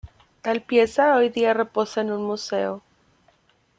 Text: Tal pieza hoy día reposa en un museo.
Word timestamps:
Tal 0.41 0.63
pieza 0.63 1.15
hoy 1.15 1.29
día 1.29 1.53
reposa 1.53 2.01
en 2.01 2.11
un 2.11 2.25
museo. 2.25 2.81